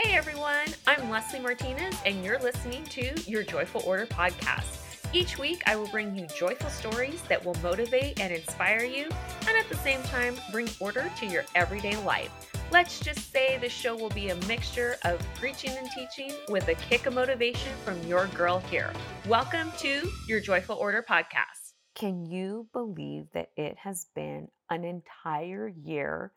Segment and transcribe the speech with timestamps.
[0.00, 5.02] Hey everyone, I'm Leslie Martinez, and you're listening to your Joyful Order podcast.
[5.12, 9.08] Each week, I will bring you joyful stories that will motivate and inspire you,
[9.48, 12.30] and at the same time, bring order to your everyday life.
[12.70, 16.76] Let's just say the show will be a mixture of preaching and teaching with a
[16.76, 18.92] kick of motivation from your girl here.
[19.26, 21.72] Welcome to your Joyful Order podcast.
[21.96, 26.30] Can you believe that it has been an entire year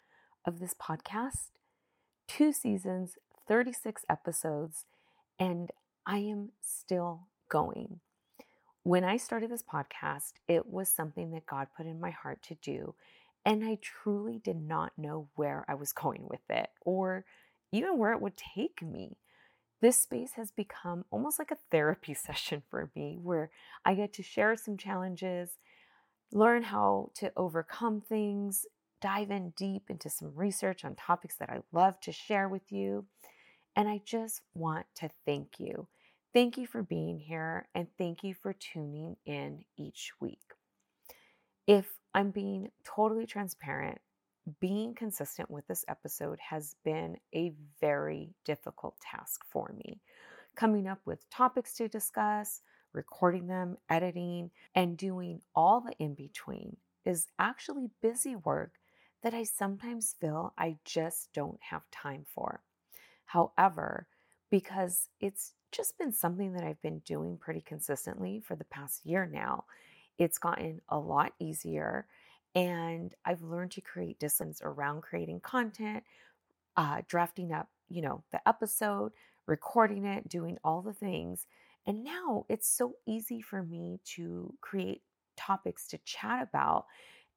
[0.48, 1.52] of this podcast?
[2.28, 3.18] Two seasons,
[3.52, 4.86] 36 episodes,
[5.38, 5.72] and
[6.06, 8.00] I am still going.
[8.84, 12.56] When I started this podcast, it was something that God put in my heart to
[12.56, 12.96] do.
[13.46, 17.26] And I truly did not know where I was going with it or
[17.74, 19.18] even where it would take me.
[19.82, 23.52] This space has become almost like a therapy session for me where
[23.84, 25.58] I get to share some challenges,
[26.32, 28.66] learn how to overcome things,
[29.02, 33.08] dive in deep into some research on topics that I love to share with you.
[33.76, 35.88] And I just want to thank you.
[36.34, 40.40] Thank you for being here and thank you for tuning in each week.
[41.68, 44.00] If I'm being totally transparent,
[44.60, 50.02] being consistent with this episode has been a very difficult task for me.
[50.56, 52.62] Coming up with topics to discuss,
[52.94, 58.74] recording them, editing, and doing all the in between is actually busy work
[59.24, 62.62] that I sometimes feel I just don't have time for.
[63.32, 64.08] However,
[64.50, 69.26] because it's just been something that I've been doing pretty consistently for the past year
[69.26, 69.64] now.
[70.18, 72.08] It's gotten a lot easier,
[72.56, 76.04] and I've learned to create disciplines around creating content,
[76.76, 79.14] uh, drafting up, you know, the episode,
[79.48, 81.48] recording it, doing all the things.
[81.88, 85.04] And now it's so easy for me to create
[85.38, 86.86] topics to chat about.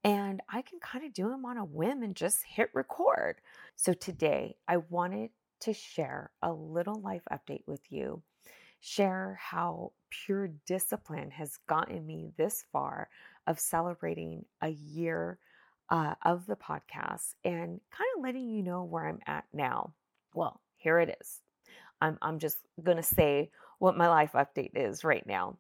[0.03, 3.37] And I can kind of do them on a whim and just hit record.
[3.77, 5.31] So today I wanted
[5.65, 8.23] to share a little life update with you,
[8.81, 13.09] share how pure discipline has gotten me this far
[13.47, 15.39] of celebrating a year
[15.91, 19.95] uh, of the podcast and kind of letting you know where I'm at now.
[20.35, 21.41] Well, here it is.
[22.01, 25.57] I'm, I'm just going to say what my life update is right now.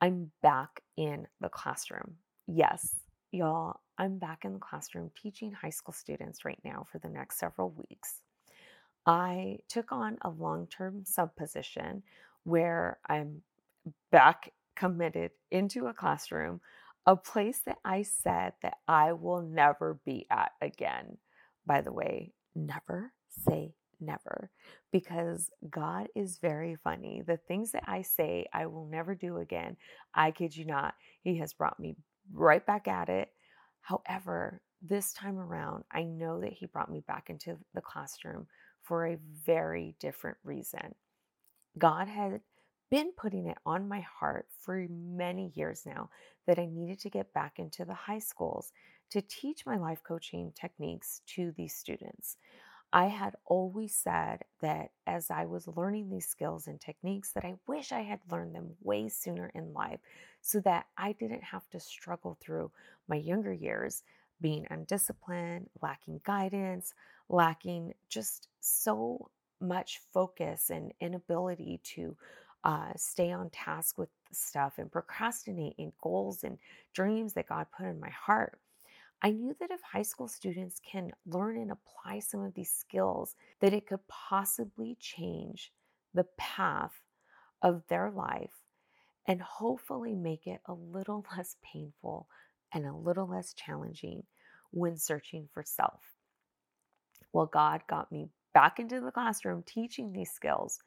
[0.00, 2.14] I'm back in the classroom.
[2.46, 2.94] Yes,
[3.30, 7.38] y'all, I'm back in the classroom teaching high school students right now for the next
[7.38, 8.22] several weeks.
[9.08, 12.04] I took on a long term sub position
[12.44, 13.42] where I'm
[14.12, 16.60] back committed into a classroom,
[17.06, 21.16] a place that I said that I will never be at again.
[21.66, 24.50] By the way, never say never
[24.92, 27.22] because God is very funny.
[27.26, 29.78] The things that I say I will never do again,
[30.14, 31.96] I kid you not, He has brought me
[32.32, 33.30] right back at it.
[33.80, 38.46] However, this time around, I know that He brought me back into the classroom
[38.88, 40.94] for a very different reason.
[41.76, 42.40] God had
[42.90, 46.08] been putting it on my heart for many years now
[46.46, 48.72] that I needed to get back into the high schools
[49.10, 52.38] to teach my life coaching techniques to these students.
[52.90, 57.56] I had always said that as I was learning these skills and techniques that I
[57.66, 60.00] wish I had learned them way sooner in life
[60.40, 62.70] so that I didn't have to struggle through
[63.06, 64.02] my younger years
[64.40, 66.94] being undisciplined, lacking guidance,
[67.28, 69.30] lacking just so
[69.60, 72.16] much focus and inability to
[72.64, 76.58] uh, stay on task with stuff and procrastinate in goals and
[76.94, 78.58] dreams that God put in my heart.
[79.22, 83.34] I knew that if high school students can learn and apply some of these skills,
[83.60, 85.72] that it could possibly change
[86.14, 86.92] the path
[87.62, 88.54] of their life
[89.26, 92.28] and hopefully make it a little less painful
[92.72, 94.24] and a little less challenging
[94.70, 96.17] when searching for self.
[97.32, 100.78] Well, God got me back into the classroom teaching these skills,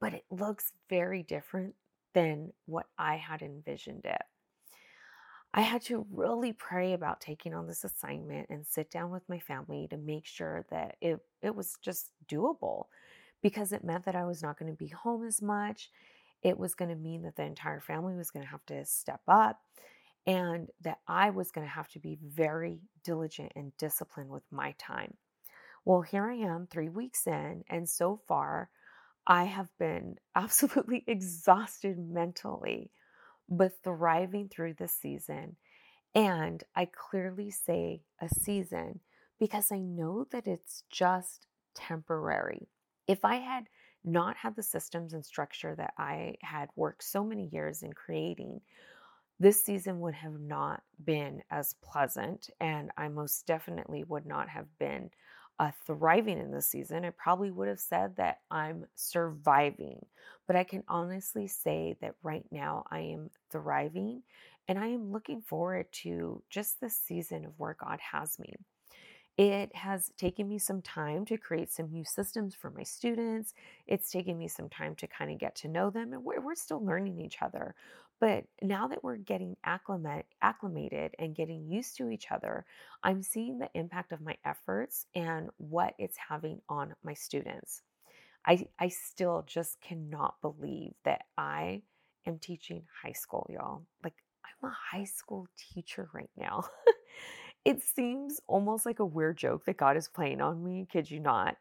[0.00, 1.74] but it looks very different
[2.14, 4.22] than what I had envisioned it.
[5.54, 9.38] I had to really pray about taking on this assignment and sit down with my
[9.38, 12.84] family to make sure that it, it was just doable
[13.42, 15.90] because it meant that I was not going to be home as much.
[16.42, 19.20] It was going to mean that the entire family was going to have to step
[19.28, 19.60] up
[20.26, 24.74] and that I was going to have to be very diligent and disciplined with my
[24.78, 25.14] time.
[25.84, 28.70] Well, here I am, three weeks in, and so far
[29.26, 32.92] I have been absolutely exhausted mentally,
[33.48, 35.56] but thriving through this season.
[36.14, 39.00] And I clearly say a season
[39.40, 42.68] because I know that it's just temporary.
[43.08, 43.68] If I had
[44.04, 48.62] not had the systems and structure that I had worked so many years in creating,
[49.38, 54.66] this season would have not been as pleasant, and I most definitely would not have
[54.78, 55.10] been
[55.58, 60.04] uh, thriving in this season, I probably would have said that I'm surviving.
[60.46, 64.22] But I can honestly say that right now I am thriving
[64.68, 68.54] and I am looking forward to just this season of where God has me.
[69.38, 73.54] It has taken me some time to create some new systems for my students.
[73.86, 76.54] It's taken me some time to kind of get to know them, and we're, we're
[76.54, 77.74] still learning each other.
[78.22, 82.64] But now that we're getting acclimate, acclimated and getting used to each other,
[83.02, 87.82] I'm seeing the impact of my efforts and what it's having on my students.
[88.46, 91.82] I, I still just cannot believe that I
[92.24, 93.82] am teaching high school, y'all.
[94.04, 94.14] Like,
[94.44, 96.62] I'm a high school teacher right now.
[97.64, 101.18] it seems almost like a weird joke that God is playing on me, kid you
[101.18, 101.56] not.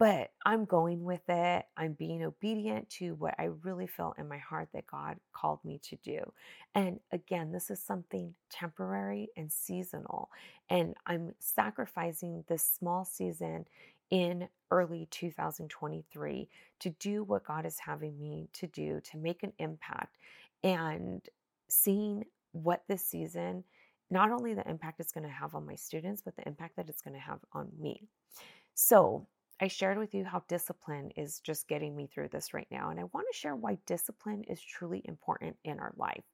[0.00, 1.66] But I'm going with it.
[1.76, 5.78] I'm being obedient to what I really feel in my heart that God called me
[5.90, 6.20] to do.
[6.74, 10.30] And again, this is something temporary and seasonal.
[10.70, 13.66] And I'm sacrificing this small season
[14.10, 16.48] in early 2023
[16.78, 20.16] to do what God is having me to do, to make an impact.
[20.64, 21.20] And
[21.68, 23.64] seeing what this season
[24.10, 26.88] not only the impact it's going to have on my students, but the impact that
[26.88, 28.08] it's going to have on me.
[28.74, 29.26] So,
[29.60, 32.90] I shared with you how discipline is just getting me through this right now.
[32.90, 36.24] And I want to share why discipline is truly important in our life.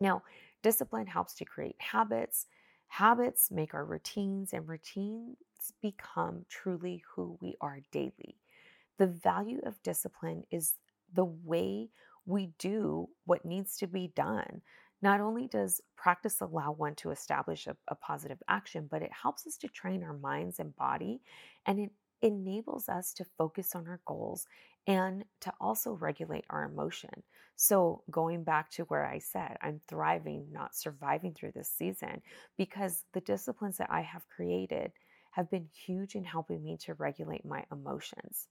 [0.00, 0.22] Now,
[0.62, 2.46] discipline helps to create habits.
[2.88, 5.36] Habits make our routines, and routines
[5.80, 8.36] become truly who we are daily.
[8.98, 10.74] The value of discipline is
[11.14, 11.90] the way
[12.26, 14.62] we do what needs to be done.
[15.02, 19.46] Not only does practice allow one to establish a, a, positive action, but it helps
[19.46, 21.20] us to train our minds and body,
[21.64, 21.90] and it
[22.22, 24.46] enables us to focus on our goals
[24.86, 27.10] and to also regulate our emotion.
[27.56, 32.22] So, going back to where I said, I'm thriving, not surviving through this season,
[32.56, 34.92] because the disciplines that I have created
[35.32, 38.48] have been huge in helping me to regulate my emotions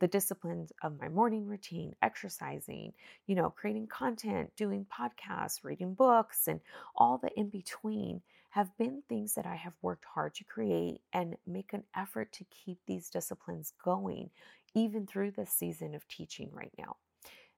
[0.00, 2.92] the disciplines of my morning routine, exercising,
[3.26, 6.60] you know, creating content, doing podcasts, reading books, and
[6.96, 8.20] all the in between
[8.52, 12.44] have been things that I have worked hard to create and make an effort to
[12.44, 14.30] keep these disciplines going,
[14.74, 16.96] even through this season of teaching right now.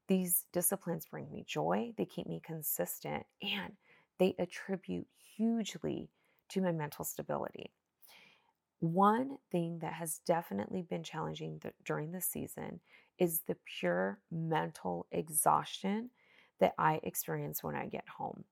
[0.08, 3.74] These disciplines bring me joy, they keep me consistent, and
[4.18, 6.10] they attribute hugely
[6.50, 7.72] to my mental stability.
[8.80, 12.80] One thing that has definitely been challenging th- during the season
[13.18, 16.10] is the pure mental exhaustion
[16.60, 18.44] that I experience when I get home.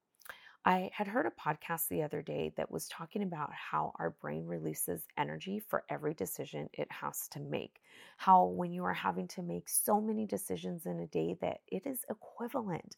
[0.64, 4.47] I had heard a podcast the other day that was talking about how our brain
[4.47, 7.81] releases energy for every decision it has to make.
[8.17, 11.85] How, when you are having to make so many decisions in a day, that it
[11.85, 12.97] is equivalent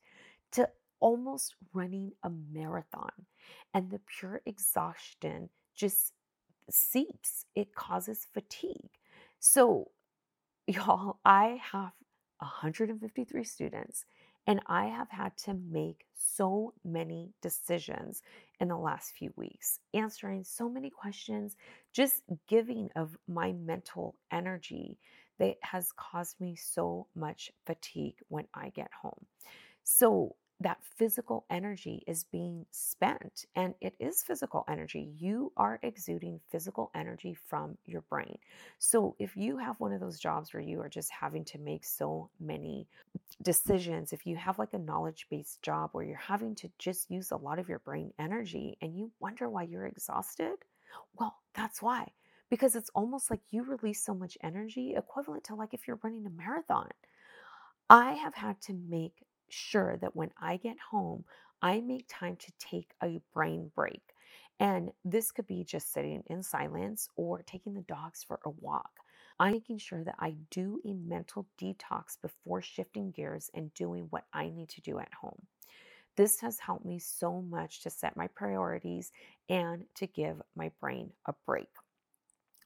[0.53, 0.69] to
[1.01, 3.13] almost running a marathon.
[3.73, 6.13] And the pure exhaustion just
[6.71, 8.91] seeps, it causes fatigue.
[9.41, 9.91] So,
[10.67, 11.93] y'all, I have
[12.41, 14.05] 153 students
[14.47, 18.23] and I have had to make so many decisions
[18.61, 21.57] in the last few weeks, answering so many questions,
[21.93, 24.99] just giving of my mental energy
[25.39, 29.27] that has caused me so much fatigue when I get home.
[29.83, 33.45] So, that physical energy is being spent.
[33.55, 35.13] And it is physical energy.
[35.19, 38.39] You are exuding physical energy from your brain.
[38.79, 41.85] So if you have one of those jobs where you are just having to make
[41.85, 42.89] so many
[43.43, 47.31] decisions, if you have like a knowledge based job where you're having to just use
[47.31, 50.57] a lot of your brain energy and you wonder why you're exhausted,
[51.21, 52.11] well, that's why.
[52.49, 56.25] Because it's almost like you release so much energy, equivalent to like if you're running
[56.25, 56.89] a marathon.
[57.91, 61.25] I have had to make sure that when I get home,
[61.63, 64.03] I make time to take a brain break.
[64.61, 68.91] And this could be just sitting in silence or taking the dogs for a walk.
[69.41, 74.25] I'm making sure that I do a mental detox before shifting gears and doing what
[74.33, 75.43] I need to do at home.
[76.17, 79.11] This has helped me so much to set my priorities
[79.49, 81.69] and to give my brain a break.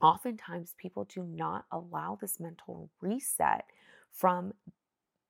[0.02, 3.64] Oftentimes, people do not allow this mental reset
[4.12, 4.52] from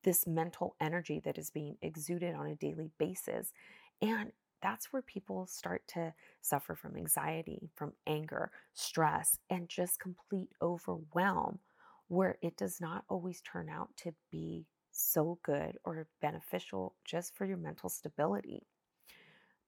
[0.08, 3.52] this mental energy that is being exuded on a daily basis.
[4.00, 10.48] And that's where people start to suffer from anxiety, from anger, stress, and just complete
[10.62, 11.58] overwhelm,
[12.06, 17.44] where it does not always turn out to be so good or beneficial just for
[17.44, 18.62] your mental stability.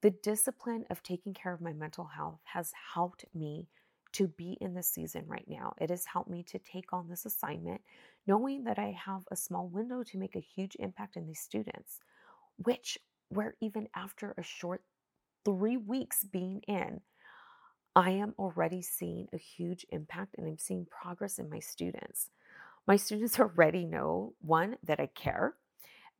[0.00, 3.68] The discipline of taking care of my mental health has helped me
[4.12, 5.74] to be in this season right now.
[5.80, 7.80] It has helped me to take on this assignment,
[8.26, 12.00] knowing that I have a small window to make a huge impact in these students,
[12.56, 12.98] which,
[13.28, 14.82] where even after a short
[15.44, 17.00] three weeks being in,
[17.94, 22.30] I am already seeing a huge impact and I'm seeing progress in my students.
[22.86, 25.54] My students already know one, that I care,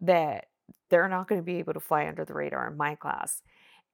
[0.00, 0.46] that
[0.88, 3.42] they're not going to be able to fly under the radar in my class,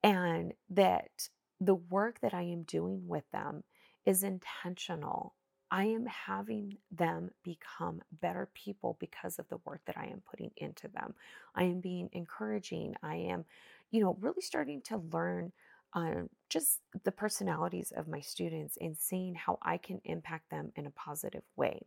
[0.03, 3.63] and that the work that I am doing with them
[4.07, 5.35] is intentional.
[5.69, 10.51] I am having them become better people because of the work that I am putting
[10.55, 11.13] into them.
[11.53, 12.95] I am being encouraging.
[13.03, 13.43] I am,
[13.91, 15.51] you know, really starting to learn
[15.91, 20.85] um, just the personalities of my students and seeing how I can impact them in
[20.85, 21.81] a positive way.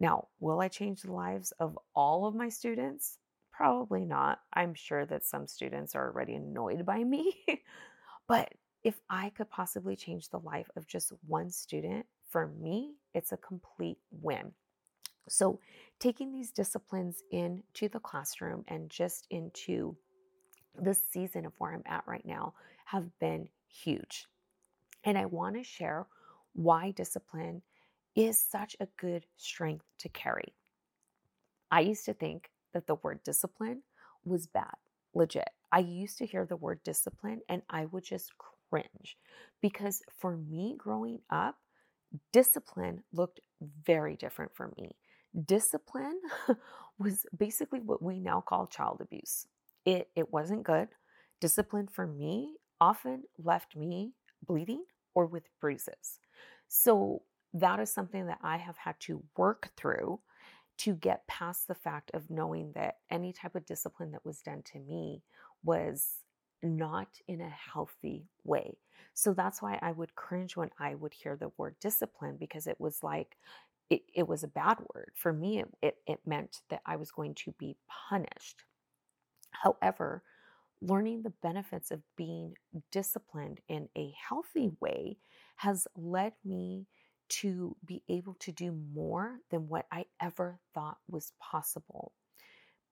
[0.00, 3.18] Now, will I change the lives of all of my students?
[3.52, 4.40] Probably not.
[4.52, 7.36] I'm sure that some students are already annoyed by me.
[8.26, 13.32] but if I could possibly change the life of just one student, for me, it's
[13.32, 14.52] a complete win.
[15.28, 15.60] So,
[15.98, 19.96] taking these disciplines into the classroom and just into
[20.80, 22.54] the season of where I'm at right now
[22.86, 24.26] have been huge.
[25.04, 26.06] And I want to share
[26.54, 27.62] why discipline
[28.16, 30.54] is such a good strength to carry.
[31.70, 33.82] I used to think that the word discipline
[34.24, 34.74] was bad,
[35.14, 35.50] legit.
[35.72, 38.32] I used to hear the word discipline and I would just
[38.70, 39.16] cringe
[39.60, 41.56] because for me growing up,
[42.32, 43.40] discipline looked
[43.84, 44.96] very different for me.
[45.46, 46.20] Discipline
[46.98, 49.46] was basically what we now call child abuse.
[49.84, 50.88] It, it wasn't good.
[51.40, 54.12] Discipline for me often left me
[54.46, 54.84] bleeding
[55.14, 56.18] or with bruises.
[56.68, 57.22] So
[57.54, 60.20] that is something that I have had to work through
[60.78, 64.62] to get past the fact of knowing that any type of discipline that was done
[64.72, 65.22] to me
[65.62, 66.24] was
[66.62, 68.76] not in a healthy way.
[69.14, 72.80] So that's why I would cringe when I would hear the word discipline because it
[72.80, 73.36] was like,
[73.90, 75.12] it, it was a bad word.
[75.16, 77.76] For me, it, it, it meant that I was going to be
[78.08, 78.64] punished.
[79.50, 80.22] However,
[80.80, 82.54] learning the benefits of being
[82.92, 85.18] disciplined in a healthy way
[85.56, 86.86] has led me
[87.28, 92.12] to be able to do more than what I ever thought was possible.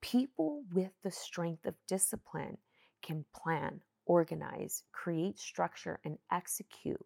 [0.00, 2.58] People with the strength of discipline
[3.02, 7.04] can plan, organize, create structure, and execute.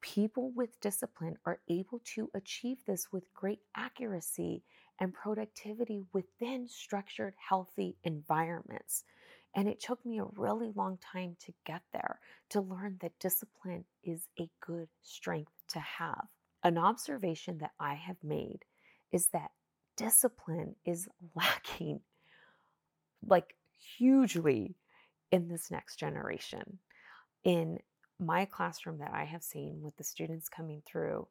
[0.00, 4.62] People with discipline are able to achieve this with great accuracy
[5.00, 9.04] and productivity within structured, healthy environments.
[9.54, 12.20] And it took me a really long time to get there
[12.50, 16.26] to learn that discipline is a good strength to have.
[16.62, 18.64] An observation that I have made
[19.10, 19.50] is that
[19.96, 22.00] discipline is lacking
[23.26, 24.76] like hugely
[25.30, 26.78] in this next generation.
[27.44, 27.78] In
[28.18, 31.28] my classroom that I have seen with the students coming through,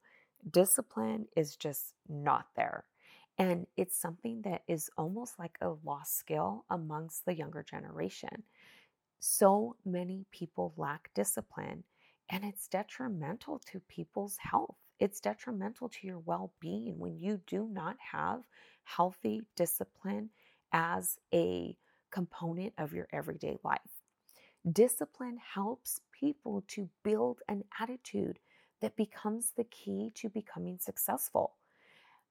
[0.50, 2.86] discipline is just not there.
[3.38, 8.44] And it's something that is almost like a lost skill amongst the younger generation.
[9.20, 11.84] So many people lack discipline,
[12.30, 14.76] and it's detrimental to people's health.
[15.00, 18.42] It's detrimental to your well being when you do not have
[18.84, 20.30] healthy discipline
[20.72, 21.78] as a
[22.12, 23.80] component of your everyday life.
[24.70, 28.40] Discipline helps people to build an attitude
[28.82, 31.54] that becomes the key to becoming successful.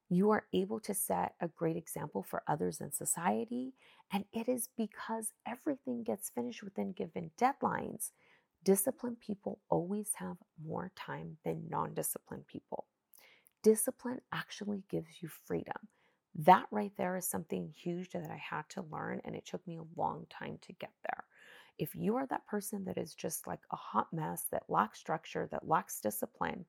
[0.09, 3.75] You are able to set a great example for others in society,
[4.12, 8.11] and it is because everything gets finished within given deadlines.
[8.62, 12.87] Disciplined people always have more time than non disciplined people.
[13.62, 15.88] Discipline actually gives you freedom.
[16.37, 19.78] That right there is something huge that I had to learn, and it took me
[19.78, 21.25] a long time to get there.
[21.78, 25.49] If you are that person that is just like a hot mess, that lacks structure,
[25.50, 26.66] that lacks discipline,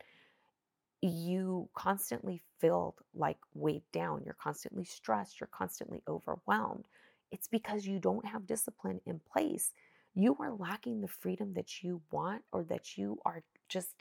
[1.01, 6.85] you constantly feel like weighed down, you're constantly stressed, you're constantly overwhelmed.
[7.31, 9.71] It's because you don't have discipline in place.
[10.15, 13.93] You are lacking the freedom that you want or that you are just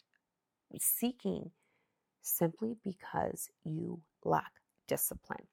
[0.81, 1.51] seeking
[2.23, 4.53] simply because you lack
[4.89, 5.47] discipline.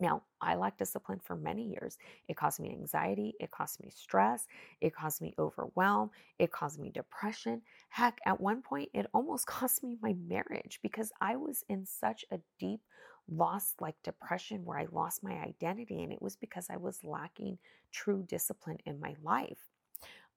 [0.00, 1.98] Now, I lacked discipline for many years.
[2.26, 4.46] It caused me anxiety, it caused me stress,
[4.80, 7.62] it caused me overwhelm, it caused me depression.
[7.90, 12.24] Heck, at one point, it almost cost me my marriage because I was in such
[12.30, 12.80] a deep
[13.28, 17.58] loss like depression where I lost my identity, and it was because I was lacking
[17.92, 19.68] true discipline in my life.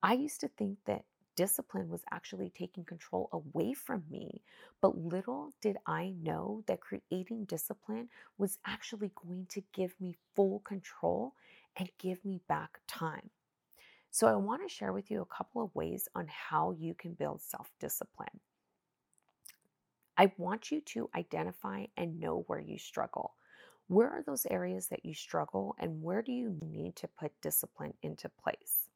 [0.03, 1.05] I used to think that
[1.35, 4.41] discipline was actually taking control away from me.
[4.81, 10.59] But little did I know that creating discipline was actually going to give me full
[10.59, 11.33] control
[11.77, 13.29] and give me back time.
[14.11, 17.13] So, I want to share with you a couple of ways on how you can
[17.13, 18.39] build self discipline.
[20.17, 23.33] I want you to identify and know where you struggle.
[23.87, 27.93] Where are those areas that you struggle, and where do you need to put discipline
[28.03, 28.89] into place?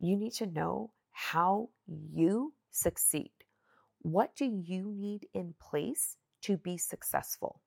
[0.00, 3.32] You need to know how you succeed?
[4.02, 7.60] What do you need in place to be successful?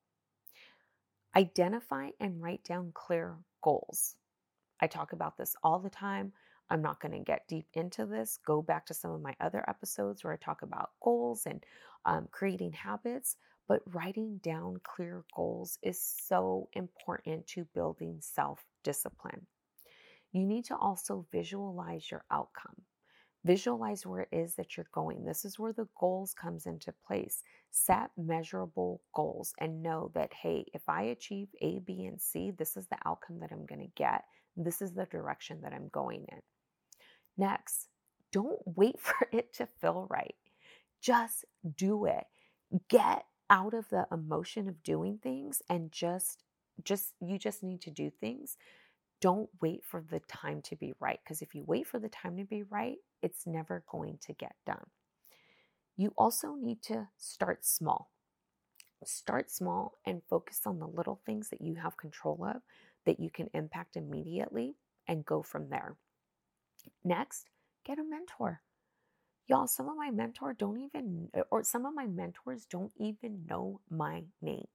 [1.35, 4.15] Identify and write down clear goals.
[4.79, 6.33] I talk about this all the time.
[6.69, 8.39] I'm not going to get deep into this.
[8.45, 11.63] Go back to some of my other episodes where I talk about goals and
[12.05, 13.37] um, creating habits.
[13.67, 19.47] But writing down clear goals is so important to building self discipline.
[20.33, 22.81] You need to also visualize your outcome.
[23.45, 25.25] Visualize where it is that you're going.
[25.25, 27.43] This is where the goals comes into place.
[27.71, 32.77] Set measurable goals and know that hey, if I achieve A, B, and C, this
[32.77, 34.23] is the outcome that I'm going to get.
[34.57, 36.39] This is the direction that I'm going in.
[37.37, 37.89] Next,
[38.31, 40.35] don't wait for it to feel right.
[41.01, 41.45] Just
[41.77, 42.25] do it.
[42.89, 46.43] Get out of the emotion of doing things and just
[46.83, 48.51] just you just need to do things
[49.21, 52.37] don't wait for the time to be right because if you wait for the time
[52.37, 54.85] to be right, it's never going to get done.
[55.97, 58.11] You also need to start small.
[59.05, 62.61] Start small and focus on the little things that you have control of
[63.05, 64.75] that you can impact immediately
[65.07, 65.95] and go from there.
[67.03, 67.49] Next,
[67.85, 68.61] get a mentor.
[69.47, 73.81] Y'all, some of my mentors don't even, or some of my mentors don't even know
[73.89, 74.67] my name.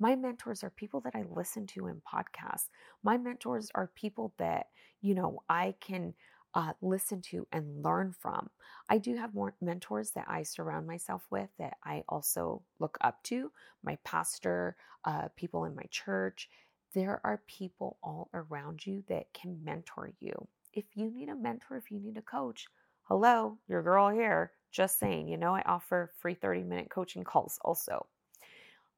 [0.00, 2.68] My mentors are people that I listen to in podcasts.
[3.02, 4.68] My mentors are people that,
[5.02, 6.14] you know, I can
[6.58, 8.50] uh, listen to and learn from.
[8.88, 13.22] I do have more mentors that I surround myself with that I also look up
[13.24, 13.52] to
[13.84, 14.74] my pastor,
[15.04, 16.48] uh, people in my church.
[16.94, 20.48] There are people all around you that can mentor you.
[20.72, 22.66] If you need a mentor, if you need a coach,
[23.04, 24.50] hello, your girl here.
[24.72, 28.06] Just saying, you know, I offer free 30 minute coaching calls also.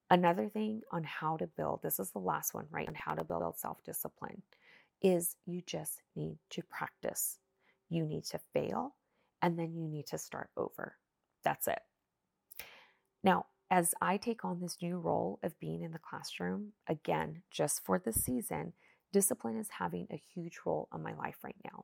[0.09, 2.87] Another thing on how to build, this is the last one, right?
[2.87, 4.41] On how to build self discipline
[4.99, 7.37] is you just need to practice.
[7.91, 8.95] You need to fail
[9.41, 10.95] and then you need to start over.
[11.43, 11.81] That's it.
[13.21, 17.83] Now, as I take on this new role of being in the classroom, again, just
[17.85, 18.73] for the season,
[19.11, 21.83] discipline is having a huge role on my life right now.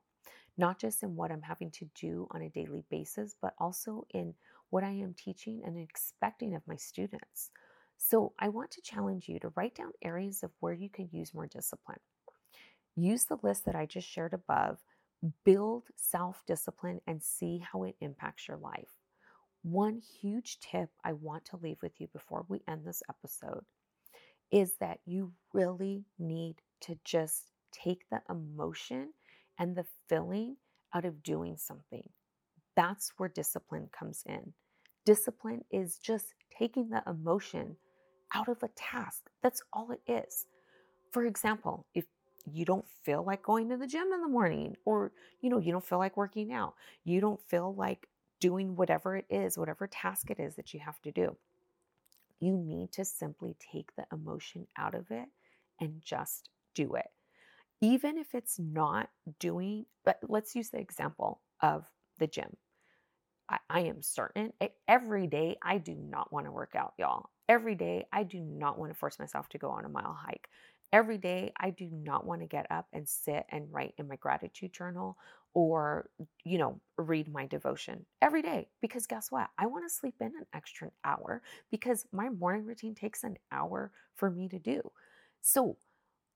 [0.58, 4.34] Not just in what I'm having to do on a daily basis, but also in
[4.70, 7.52] what I am teaching and expecting of my students.
[7.98, 11.34] So I want to challenge you to write down areas of where you could use
[11.34, 12.00] more discipline.
[12.96, 14.80] Use the list that I just shared above,
[15.44, 18.90] build self discipline, and see how it impacts your life.
[19.64, 23.66] One huge tip I want to leave with you before we end this episode
[24.52, 29.10] is that you really need to just take the emotion
[29.60, 30.56] and the feeling
[30.94, 32.08] out of doing something.
[32.76, 34.54] That's where discipline comes in.
[35.06, 37.76] Discipline is just taking the emotion
[38.34, 39.30] out of a task.
[39.42, 40.46] That's all it is.
[41.12, 42.06] For example, if
[42.52, 45.72] you don't feel like going to the gym in the morning or you know, you
[45.72, 48.08] don't feel like working out, you don't feel like
[48.40, 51.36] doing whatever it is, whatever task it is that you have to do.
[52.40, 55.28] You need to simply take the emotion out of it
[55.80, 57.08] and just do it.
[57.82, 61.86] Even if it's not doing, but let's use the example of
[62.20, 62.56] the gym.
[63.50, 64.54] I, I am certain
[64.88, 67.30] every day I do not want to work out, y'all.
[67.50, 70.50] Every day, I do not want to force myself to go on a mile hike.
[70.94, 74.16] Every day, I do not want to get up and sit and write in my
[74.16, 75.18] gratitude journal
[75.54, 76.10] or,
[76.46, 78.70] you know, read my devotion every day.
[78.82, 79.50] Because guess what?
[79.58, 83.92] I want to sleep in an extra hour because my morning routine takes an hour
[84.16, 84.82] for me to do.
[85.42, 85.78] So,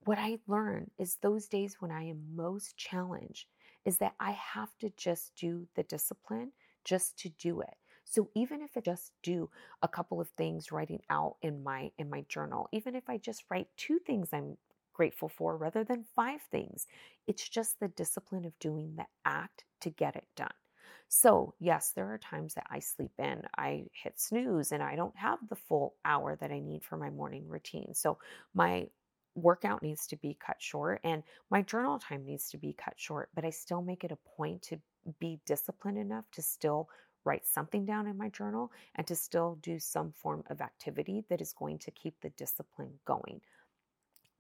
[0.06, 3.48] what I learn is those days when I am most challenged
[3.86, 6.52] is that I have to just do the discipline
[6.84, 7.76] just to do it.
[8.06, 9.50] So even if I just do
[9.82, 13.46] a couple of things writing out in my in my journal, even if I just
[13.50, 14.58] write two things I'm
[14.94, 16.88] grateful for rather than five things,
[17.28, 20.54] it's just the discipline of doing the act to get it done.
[21.08, 25.18] So, yes, there are times that I sleep in, I hit snooze, and I don't
[25.18, 27.94] have the full hour that I need for my morning routine.
[27.94, 28.18] So,
[28.54, 28.90] my
[29.36, 33.30] workout needs to be cut short and my journal time needs to be cut short,
[33.34, 34.82] but I still make it a point to
[35.20, 36.90] be disciplined enough to still
[37.24, 41.42] write something down in my journal and to still do some form of activity that
[41.42, 43.42] is going to keep the discipline going.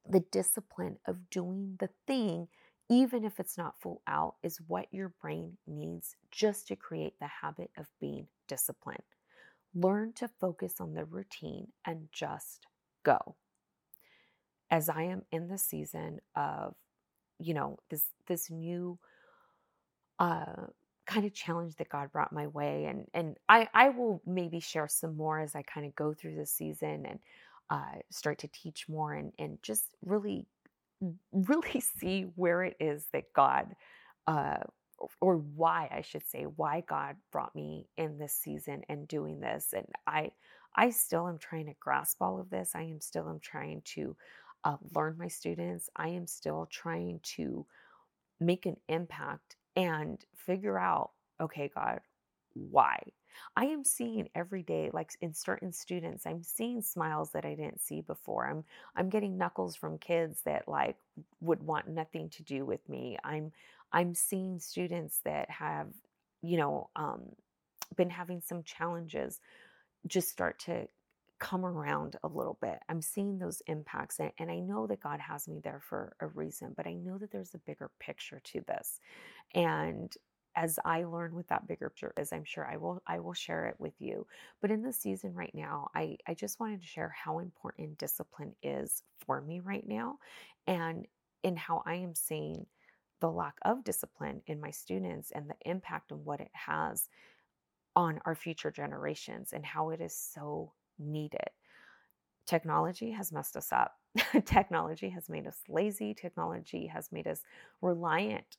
[0.09, 2.47] The discipline of doing the thing,
[2.89, 7.27] even if it's not full out, is what your brain needs just to create the
[7.27, 9.03] habit of being disciplined.
[9.73, 12.67] Learn to focus on the routine and just
[13.03, 13.35] go.
[14.69, 16.75] As I am in the season of,
[17.39, 18.97] you know, this this new
[20.19, 20.67] uh
[21.11, 22.85] kind of challenge that God brought my way.
[22.85, 26.35] And and I I will maybe share some more as I kind of go through
[26.35, 27.19] this season and
[27.69, 30.45] uh, start to teach more and and just really
[31.31, 33.75] really see where it is that God
[34.27, 34.57] uh,
[35.19, 39.73] or why I should say, why God brought me in this season and doing this.
[39.75, 40.31] And I,
[40.75, 42.71] I still am trying to grasp all of this.
[42.75, 44.15] I am still am trying to
[44.63, 45.89] uh, learn my students.
[45.95, 47.65] I am still trying to
[48.39, 51.99] make an impact and figure out, okay, God,
[52.53, 52.99] why?
[53.55, 57.81] I am seeing every day, like in certain students, I'm seeing smiles that I didn't
[57.81, 58.47] see before.
[58.47, 58.63] I'm
[58.95, 60.97] I'm getting knuckles from kids that like
[61.39, 63.17] would want nothing to do with me.
[63.23, 63.51] I'm
[63.93, 65.87] I'm seeing students that have,
[66.41, 67.21] you know, um,
[67.95, 69.39] been having some challenges
[70.07, 70.87] just start to
[71.41, 72.77] come around a little bit.
[72.87, 76.27] I'm seeing those impacts, and, and I know that God has me there for a
[76.27, 79.01] reason, but I know that there's a bigger picture to this.
[79.55, 80.15] And
[80.55, 83.65] as I learn with that bigger picture, as I'm sure I will, I will share
[83.65, 84.27] it with you.
[84.61, 88.53] But in this season right now, I, I just wanted to share how important discipline
[88.61, 90.19] is for me right now,
[90.67, 91.07] and
[91.43, 92.67] in how I am seeing
[93.19, 97.09] the lack of discipline in my students and the impact and what it has
[97.95, 101.49] on our future generations and how it is so needed.
[102.45, 103.97] Technology has messed us up.
[104.45, 106.13] technology has made us lazy.
[106.13, 107.43] Technology has made us
[107.81, 108.57] reliant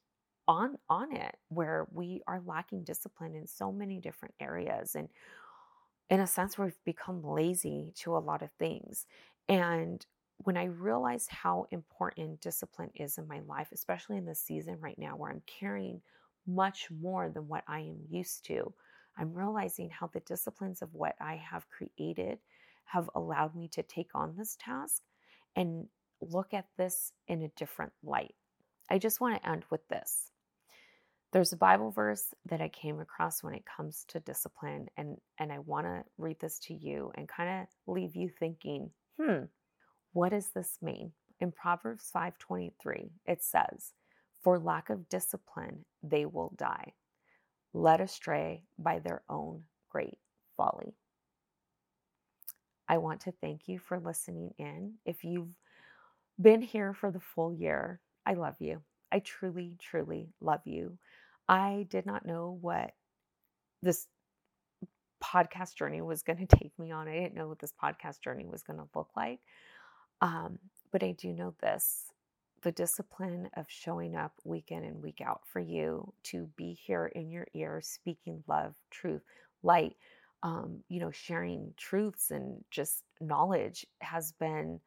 [0.49, 5.09] on on it where we are lacking discipline in so many different areas and
[6.11, 9.07] in a sense we've become lazy to a lot of things
[9.49, 10.07] and
[10.39, 14.99] when i realized how important discipline is in my life especially in this season right
[14.99, 16.01] now where i'm carrying
[16.47, 18.73] much more than what i am used to
[19.17, 22.39] I'm realizing how the disciplines of what I have created
[22.85, 25.03] have allowed me to take on this task
[25.57, 25.87] and
[26.21, 28.35] look at this in a different light.
[28.91, 30.31] I just want to end with this.
[31.33, 35.51] There's a Bible verse that I came across when it comes to discipline, and, and
[35.51, 39.45] I want to read this to you and kind of leave you thinking, hmm,
[40.13, 41.13] what does this mean?
[41.41, 43.95] In Proverbs 5:23, it says,
[44.43, 46.93] "For lack of discipline, they will die."
[47.75, 50.19] Led astray by their own great
[50.57, 50.95] folly.
[52.89, 54.95] I want to thank you for listening in.
[55.07, 55.55] If you've
[56.41, 58.83] been here for the full year, I love you.
[59.11, 60.99] I truly, truly love you.
[61.49, 62.93] I did not know what
[63.83, 64.07] this
[65.23, 67.09] podcast journey was going to take me on.
[67.09, 69.41] I didn't know what this podcast journey was going to look like.
[70.21, 70.59] Um,
[70.93, 72.12] but I do know this
[72.63, 77.07] the discipline of showing up week in and week out for you to be here
[77.07, 79.23] in your ear, speaking love, truth,
[79.63, 79.97] light,
[80.43, 84.81] um, you know, sharing truths and just knowledge has been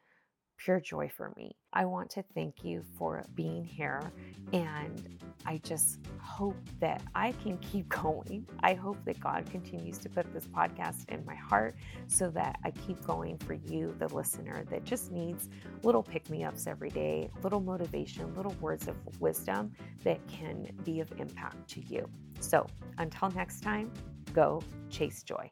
[0.58, 1.56] pure joy for me.
[1.74, 4.12] I want to thank you for being here.
[4.54, 8.48] And I just hope that I can keep going.
[8.62, 11.76] I hope that God continues to put this podcast in my heart
[12.08, 15.50] so that I keep going for you, the listener, that just needs
[15.84, 19.72] little pick me ups every day, little motivation, little words of wisdom
[20.04, 22.10] that can be of impact to you.
[22.40, 22.66] So
[22.98, 23.92] until next time,
[24.34, 25.52] go chase joy.